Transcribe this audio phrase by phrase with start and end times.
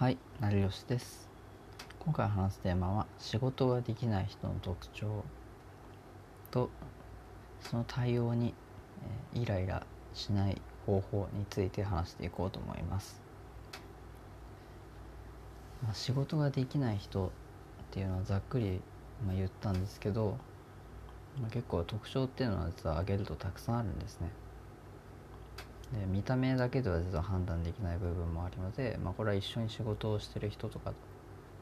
[0.00, 1.28] はい、成吉です。
[1.98, 5.22] 今回話すテーマは仕事ができない人の特徴
[6.50, 6.70] と
[7.60, 8.54] その対応に、
[9.34, 13.20] えーイライラしない方法について話していこうと思います。
[15.82, 17.30] まあ、仕事ができない人っ
[17.90, 18.80] ていうのはざっくり、
[19.18, 20.38] まあ、言ったんですけど、
[21.34, 24.38] まあ、結構特徴っていうのは実は挙げるとたくさんあるんですね。
[25.92, 30.92] で見た目だけでは実は判断できない部分もあるので、まあ、これは一緒に仕事をしてる人とか、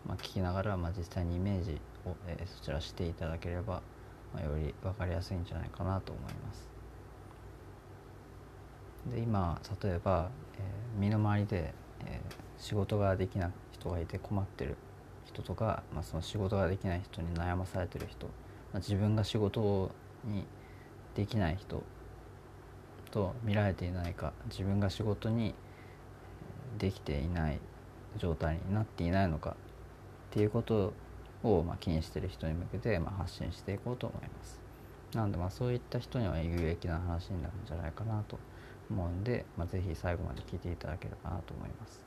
[0.07, 3.83] まあ、聞きながら、まあ、実際にイメージを、えーそちらしていただければ、
[4.35, 6.69] まあ、より分かりやすいんじゃないかなと思います。
[9.11, 11.75] で今例えば、えー身の回りで、
[12.07, 14.77] えー仕事ができない人がいて困ってる
[15.25, 18.33] 人とか、まあ、その仕事ができない人に悩まされてる人、ま
[18.75, 19.93] あ、自分が仕事
[20.25, 20.45] に
[21.15, 21.85] できない人
[23.11, 25.55] と見られていないか自分が仕事に
[26.79, 27.61] できていない
[28.17, 29.55] 状態になっていないのかっ
[30.31, 30.93] ていうこと
[31.43, 34.61] を、まあ、気にしてる人に向けて、まあ、発信していこうと思います。
[35.15, 38.39] なのでまあそういった人には有益な話になるんじゃないかなと
[38.91, 42.07] 思うんで、まあ、ぜひ最後まで聞いていただければなと思います。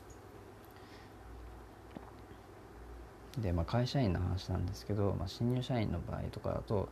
[3.39, 6.89] で、まあ、会社員の話なんですけど、まあ、新入社員の場合とかだと、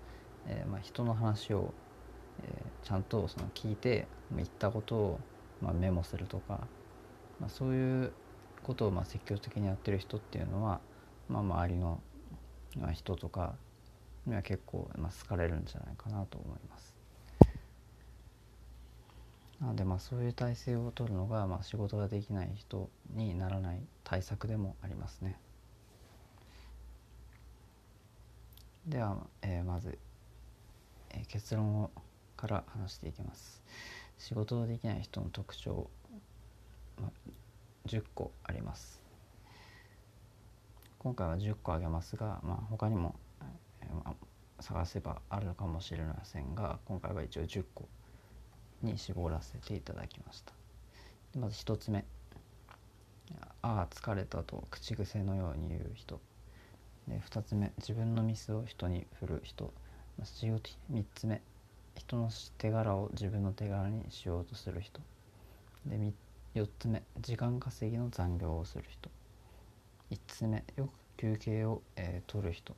[0.47, 1.73] えーまあ、人の話を、
[2.41, 5.21] えーちゃんとその聞いて言ったことを、
[5.61, 6.67] まあ、メモするとか、
[7.39, 8.13] まあ、そういう
[8.63, 10.81] ことをまあ積極的にやってる人っていうのは、
[11.29, 12.01] まあ、周りの
[12.93, 13.55] 人とか
[14.25, 16.95] には結構、まあ、好かれるんじゃないかなと思います。
[19.61, 25.39] なのでまあそういう体制を取るのが、まあ、仕事ができない人にならない対策でもありますね。
[28.85, 29.97] では、えーまず、
[31.11, 31.91] えー結論を
[32.39, 33.61] から話していきます。
[34.17, 35.89] 仕事できない人の特徴、
[36.97, 37.11] ま、
[37.85, 39.01] 10個あります。
[40.99, 43.15] 今回は10個挙げますが、まあ、他にも、
[43.81, 44.13] えーまあ
[44.61, 47.87] 探せばあるのかもしれませんが今回は一応10個
[48.83, 50.53] に絞らせていただきました。
[51.37, 52.03] まず1つ目
[53.61, 56.19] 「ああ疲れた」と口癖のように言う人。
[57.07, 57.71] で2つ目。
[57.77, 59.73] 自分のミスを人に振る人。
[60.21, 61.41] 3つ目。
[61.99, 65.01] 人の手柄を自分の手柄にしようとする人。
[65.85, 65.97] で
[66.55, 67.03] 4つ目。
[67.19, 69.09] 時間稼ぎの残業をする人。
[70.09, 70.63] 5つ目。
[70.77, 72.73] よく休憩を、えー取る人。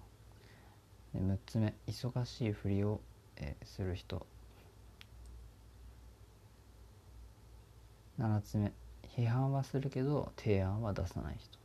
[1.14, 1.76] で6つ目。
[1.88, 3.00] 忙しいふりを、
[3.38, 4.26] えーする人。
[8.20, 8.74] 7つ目。
[9.16, 11.60] 批判はするけど提案は出さない人。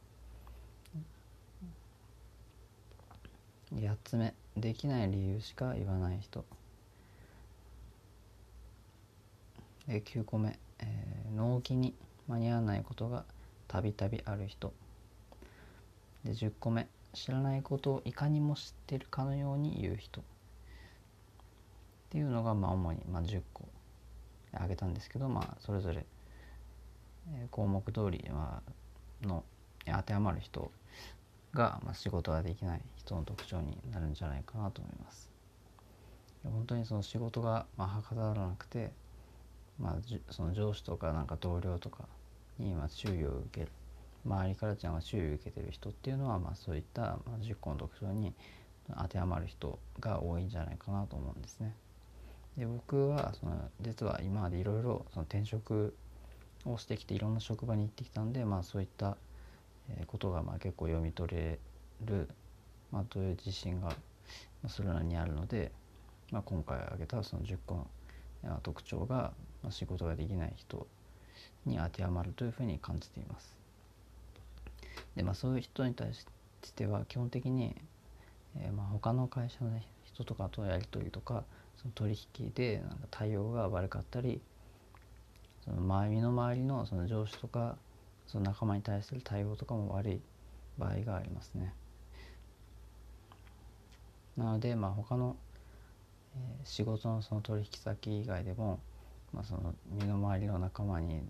[3.76, 4.34] 8つ目。
[4.58, 6.44] できない理由しか言わない人。
[9.88, 11.94] で9個目、えー納期に
[12.28, 13.24] 間に合わないことが
[13.69, 14.72] たびたびある人
[16.24, 20.24] で10個目知らないことをいかにも知ってるかのように言う人っ
[22.10, 23.69] ていうのがまあ主にまあ10個
[24.52, 26.06] 挙げたんですけどまあそれぞれ
[27.34, 28.62] えー項目通りま
[29.24, 29.44] あの
[29.84, 30.70] 当てはまる人
[31.53, 35.28] がまあ仕事ができない人の特徴になるんじゃないかなと思います。
[36.44, 38.92] 本当にその仕事がまあはかどらなくて、
[39.78, 42.04] まあ、じゅその上司とかなんか同僚とか
[42.59, 43.69] にま注意を受ける
[44.25, 48.32] 周りからちゃんが注意を受けてる人っていうのはまあそういったまあ10個の特徴に
[48.97, 51.75] 当てはまる人が多いんじゃないかなと思うんですね。
[52.56, 55.94] で僕はその実は今までいろいろその転職
[56.65, 59.16] をしてきていろんな職場に行ってきたんで、まあ、そういった
[59.91, 61.59] えことがまあ結構読み取れ
[62.04, 62.28] る、
[62.91, 63.94] まあ、という自信がま
[64.66, 65.72] あそれらにあるので、
[66.31, 67.86] まあ、今回挙げたその10個の
[68.62, 70.86] 特徴がまあ仕事ができない人
[71.64, 73.56] に当てはまるというふうに感じています。
[75.14, 76.26] でまあそういう人に対し
[76.74, 77.74] ては基本的に、
[78.56, 79.70] えーまあ他の会社の
[80.04, 81.44] 人とかとやり取りとか
[81.76, 84.40] その取引でなんか対応が悪かったり
[85.64, 87.76] その周りの周りのその上司とか
[88.26, 90.21] その仲間に対する対応とかも悪い
[90.78, 91.74] 場合がありますね。
[94.36, 95.36] なのでまあ他の、
[96.65, 98.80] 仕事のその取引先以外でも、
[99.33, 101.22] まあ、その身の回りの仲間に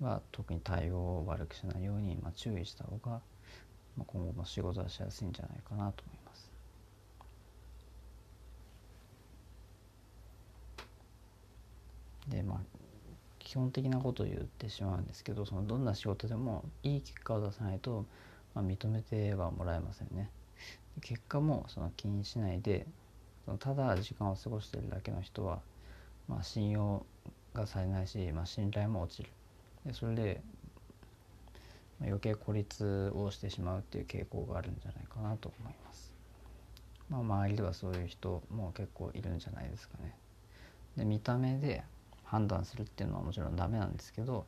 [0.00, 3.20] は特に対応を悪くしないように、まあ、注意した方が、
[3.96, 6.50] まあ、今後も仕事はしやすいんじゃないかなと思います。
[12.28, 12.58] でまあ
[13.38, 18.04] 基本的なことを言ってしまうんですけどそのどんな仕事でもいい結果を出さないと、
[18.54, 20.30] まあ、認めてはもらえませんね。
[21.00, 22.86] 結果もその気にしないで
[23.46, 25.60] そのただ時間を過ごしているだけの人は、
[26.28, 27.06] まあ、信用
[27.54, 29.30] がされないし、まあ、信頼も落ちる
[29.86, 30.42] でそれで
[31.98, 36.12] まあ余計孤立をしてしまうっていう傾向があるんじゃないかなと思います。
[37.08, 40.12] まあ、周りではそういう人も結構いるんじゃないですかね。
[40.96, 41.84] で見た目で
[42.24, 44.44] 判断するっていうのはもちろんダメなんですけど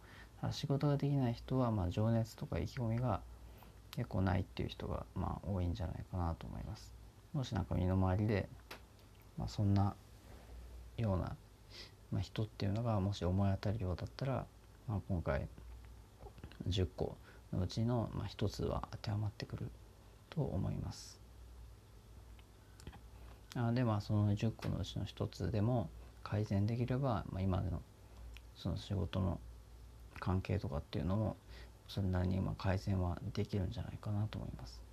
[0.50, 3.20] 仕事ができない人はまあ情熱とか意気込みが
[3.92, 6.92] 結構ないっていう人がまあ多いんじゃないかなと思います。
[7.32, 8.48] もしなんか身の回りで、
[9.38, 9.94] まあ、そんな
[10.96, 11.36] ような、
[12.10, 14.46] まあ、人っていうのがもし思い当たるようだったら、
[14.88, 15.46] まあ、今回
[16.68, 17.16] 10個
[17.52, 19.70] のうちの、まあ、1つは当てはまってくる
[20.28, 21.18] と思います。
[23.54, 25.88] あでまあその10個のうちの1つでも
[26.22, 27.80] 改善できれば、まあ、今での
[28.56, 29.40] その仕事の
[30.20, 31.36] 関係とかっていうのも
[31.88, 34.87] それなりにまあ改善はできるんじゃないかなと思います。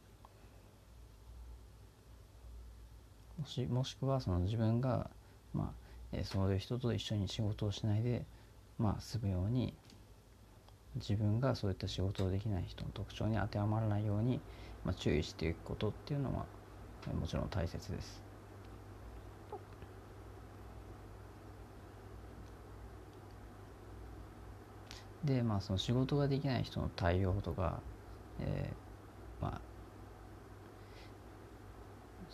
[3.40, 5.10] もしもしくはその自分が、
[5.54, 5.74] まあ
[6.14, 8.26] えー、そういう人と一緒に仕事をしないで、
[8.78, 9.74] まあ、済むように
[10.96, 14.40] 自分がそういった仕事をできない人の特徴に当てはまらないように、
[14.84, 16.46] まあ、注意していくことっていうのは
[17.14, 18.24] もちろん大切です。
[25.24, 27.82] でまあその仕事ができない人の対応とか、
[28.40, 29.62] えー、まあ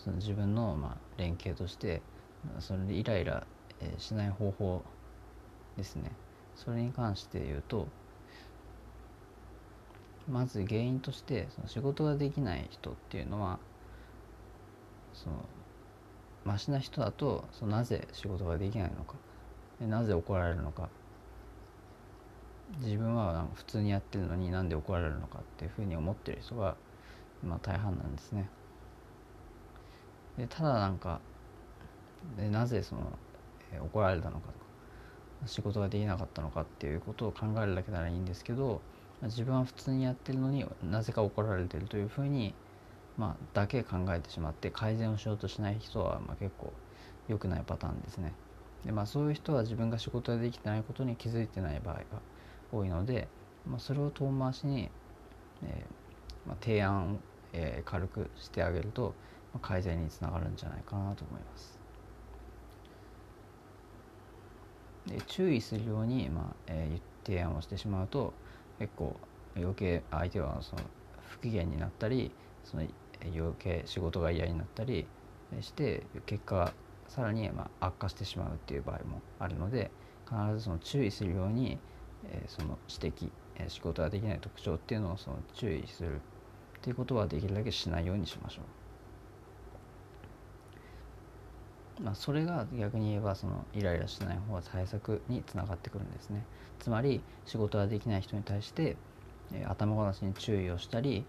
[0.04, 2.02] その自分のまあ連携として
[2.60, 3.46] それでイライラ
[3.98, 4.82] しない方法
[5.78, 6.12] ですね
[6.56, 7.88] それに関して言うと
[10.30, 13.60] まず原因としてその仕事ができない人っていうのは
[15.14, 15.36] その
[16.46, 19.16] マシな人だとそのなぜ仕事ができないのか
[19.80, 20.90] なぜ怒られるのか
[22.80, 26.76] 自分は普通にやってるのになんで怒られるのかっていうふうに思ってる人が
[27.44, 28.50] まあ大半なんですね。
[30.38, 31.20] でただなんか
[32.38, 33.02] でなぜその、
[33.74, 34.66] えー、怒られたのかとか
[35.48, 38.82] 仕事ができなかったのかっていうことを考えるだけならいいんですけど
[39.24, 42.54] 自分は普通にやってるのになぜか怒られてるというふうに、
[43.18, 46.74] まあ、だけ考えてしまって改善をしようとしない人は、まあ、結構
[47.28, 48.34] 良くないパターンですね。
[48.86, 52.04] でまあ、そういう人は自分が仕事ができてないことに気づいてない場合が
[52.72, 53.28] 多いので、
[53.70, 54.90] まあ、それを遠回しに、
[55.64, 57.18] えーまあ、提案を、
[57.54, 59.14] えー、軽くしてあげると、
[59.60, 61.80] 改善につながるんじゃないかなと思います。
[65.08, 68.34] で注意するように、まあえー、提案をしてしまうと
[68.80, 69.16] 結構
[69.56, 70.84] 余計相手はその
[71.28, 72.32] 不機嫌になったり
[72.64, 72.84] その
[73.24, 75.08] 余計仕事が嫌になったり
[75.60, 76.74] して結果が
[77.08, 79.92] さらにまあ悪化してしまうっていう場合もあるので
[80.30, 81.78] 必ずその注意するように、
[82.26, 86.20] えー、その指摘、えー、仕事ができない特徴っていうのをその注意するっ
[86.82, 88.81] ていうことはできるだけしないようにしましょう。
[92.04, 96.44] まあ、それが逆に言えばそのイライラしない方が対策につながってくるんですね。
[96.80, 98.98] つまり仕事ができない人に対して、
[99.54, 101.20] えー、頭ごなしに注意をしたり、え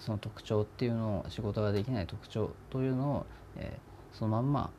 [0.00, 4.70] ー、その特徴っていうのを仕事ができない特徴というのを、えー、そのまんま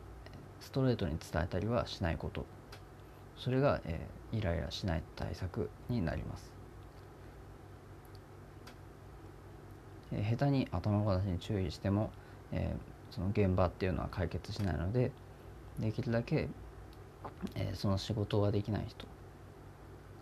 [0.59, 2.45] ストレートに伝えたりはしないこと。
[3.38, 6.51] それが、えー、イライラしない対策になります、
[10.12, 12.09] えー、下手に頭ごなしに注意しても
[12.51, 15.11] えー、その現場っていうのは解決しないので
[15.79, 16.47] できるだけ、
[17.55, 19.05] えー、その仕事ができない人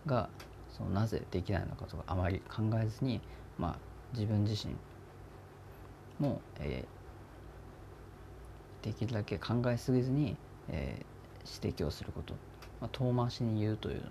[0.06, 0.28] が
[0.70, 3.20] そのなぜできないのかとかあまり考えずに、
[3.58, 3.76] まあ、
[4.12, 4.74] 自分自身
[6.18, 10.36] も、えー、できるだけ考えすぎずに、
[10.68, 12.34] えー、指摘をすること、
[12.80, 14.02] まあ、遠回しに言うという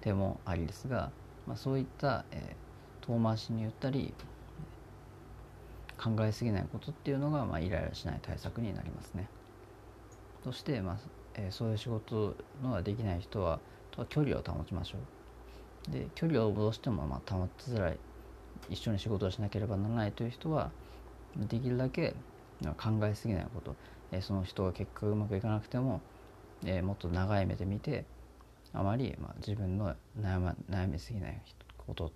[0.00, 1.10] 手もありですが、
[1.46, 4.12] まあ、そういった、えー、遠回しに言ったり
[6.02, 9.28] 考えすぎないことっていうのが、まあ、イライラしない対策になりますね。
[10.44, 10.96] そして、まあ
[11.34, 13.60] えー、そういう仕事のができない人は
[13.92, 15.92] とは距離を保ちましょう。
[15.92, 17.98] で距離をどうしてもまあ保ちづらい
[18.70, 20.70] 一緒に仕事をしなければならないという人は
[21.36, 22.14] できるだけ
[22.76, 23.74] 考えすぎないこと、
[24.12, 26.00] えー、その人が結果がうまくいかなくても、
[26.64, 28.04] えー、もっと長い目で見て
[28.72, 31.42] あまり、まあ、自分の悩,、ま、悩みすぎない
[31.76, 32.12] こと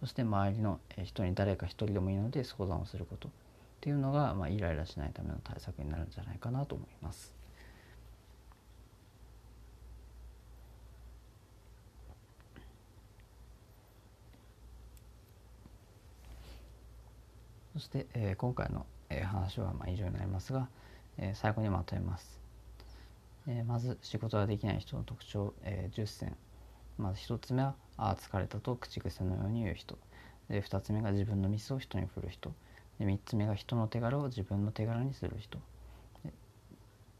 [0.00, 3.30] そして周りの人に誰か一人でもいいので相談をすることっ
[3.82, 7.34] ていうのが、まあ、イライラしないための対策になるんじゃないかなと思います。
[17.74, 20.68] そして、えー、今回の、えー、話はまあ以上になりますが、
[21.16, 22.40] えー、最後にまとめます。
[23.46, 26.36] えー、まず仕事ができない人の特徴、えー、10選
[27.00, 29.98] まず1つ目は「ああ疲れた」と口癖のように言う人。
[30.48, 32.52] で2つ目が自分のミスを人に振る人。
[32.98, 35.58] で3つ目が人の手柄を自分の手柄にする人。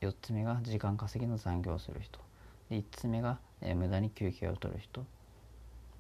[0.00, 2.20] 4つ目が時間稼ぎの残業をする人。
[2.68, 5.04] で5つ目が、えー、無駄に休憩を取る人。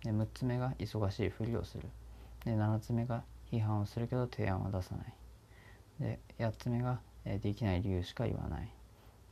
[0.02, 1.88] で6つ目が忙しいふりをする。
[2.44, 5.14] で7つ目が批判をするけど提案は出さない。
[6.00, 8.72] で8つ目が、えできない理由しか言わない。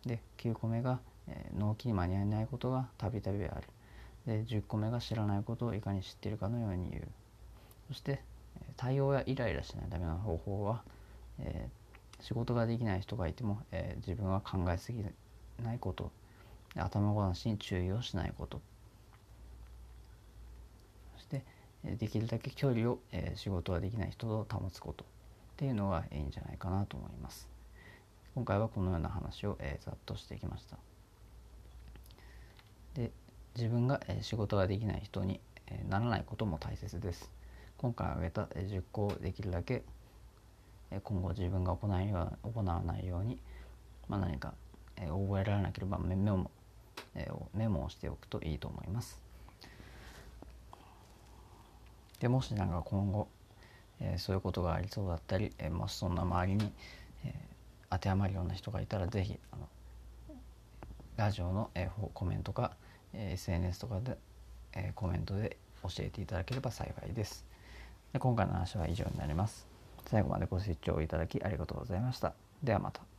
[0.04, 3.62] で9個目が、え納期に間に合えないことがたびたびある。
[4.28, 7.08] で10個目が知らないことをいかに知っているかのように言う。
[7.88, 8.20] そして
[8.76, 10.82] 対応やイライラしないための方法は、
[11.38, 15.02] えー、仕事ができない人がいても、えー、自分は考えすぎ
[15.62, 16.12] ないこと。
[16.76, 18.60] 頭ごなしに注意をしないこと。
[21.16, 21.42] そして
[21.96, 25.04] できるだけ距離を、え、仕事ができない人と保つこと。
[25.04, 25.06] っ
[25.56, 27.48] ていうのがいいんじゃないかなと思います。
[28.34, 30.76] 今回はこのような話を、え、ざっとしてきました。
[32.92, 33.10] で
[33.58, 35.40] 自分が、仕事ができない人に、
[35.88, 37.28] ならないことも大切です。
[37.76, 39.82] 今回挙げた、えー、10個をできるだけ、
[41.02, 41.98] 今後自分が行わ
[42.44, 43.40] 行わないように、
[44.06, 44.54] まあ、何か、
[44.96, 46.48] 覚えられなければメモ,、
[47.16, 49.20] えー、メモをしておくといいと思います。
[52.20, 53.26] でもしなんか今後、
[53.98, 56.72] え、そういうことがありそうだったり、え、もしそんな周りに、
[57.24, 57.34] え、
[57.90, 59.40] 当てはまるような人がいたら是非
[61.16, 62.76] ラジオの、え、コメントか、
[63.12, 64.16] え、SNS とかで、
[64.74, 67.44] えー、コメントで教えていただければ幸いです。
[68.12, 69.66] で今回の話は以上になります。
[70.06, 72.32] 最後までご視聴いただきありがとうございました。
[72.62, 73.17] ではまた。